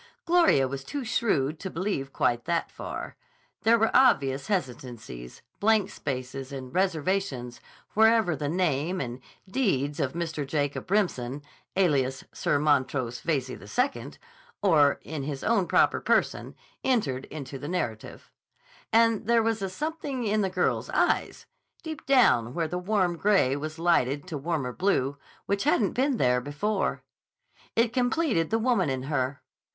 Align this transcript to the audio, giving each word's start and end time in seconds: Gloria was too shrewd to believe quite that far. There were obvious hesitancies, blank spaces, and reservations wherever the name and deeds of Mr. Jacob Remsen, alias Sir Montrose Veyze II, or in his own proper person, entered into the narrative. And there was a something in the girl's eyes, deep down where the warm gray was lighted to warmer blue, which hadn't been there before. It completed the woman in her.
Gloria 0.25 0.67
was 0.67 0.83
too 0.83 1.05
shrewd 1.05 1.59
to 1.59 1.69
believe 1.69 2.11
quite 2.11 2.45
that 2.45 2.71
far. 2.71 3.15
There 3.61 3.77
were 3.77 3.95
obvious 3.95 4.47
hesitancies, 4.47 5.43
blank 5.59 5.91
spaces, 5.91 6.51
and 6.51 6.73
reservations 6.73 7.59
wherever 7.93 8.35
the 8.35 8.49
name 8.49 8.99
and 8.99 9.19
deeds 9.47 9.99
of 9.99 10.13
Mr. 10.13 10.43
Jacob 10.43 10.89
Remsen, 10.89 11.43
alias 11.75 12.23
Sir 12.33 12.57
Montrose 12.57 13.21
Veyze 13.21 13.47
II, 13.51 14.13
or 14.63 14.99
in 15.03 15.21
his 15.21 15.43
own 15.43 15.67
proper 15.67 15.99
person, 16.01 16.55
entered 16.83 17.25
into 17.25 17.59
the 17.59 17.67
narrative. 17.67 18.31
And 18.91 19.27
there 19.27 19.43
was 19.43 19.61
a 19.61 19.69
something 19.69 20.23
in 20.25 20.41
the 20.41 20.49
girl's 20.49 20.89
eyes, 20.89 21.45
deep 21.83 22.07
down 22.07 22.55
where 22.55 22.67
the 22.67 22.79
warm 22.79 23.17
gray 23.17 23.55
was 23.55 23.77
lighted 23.77 24.25
to 24.29 24.37
warmer 24.39 24.73
blue, 24.73 25.19
which 25.45 25.65
hadn't 25.65 25.93
been 25.93 26.17
there 26.17 26.41
before. 26.41 27.03
It 27.75 27.93
completed 27.93 28.49
the 28.49 28.57
woman 28.57 28.89
in 28.89 29.03
her. 29.03 29.43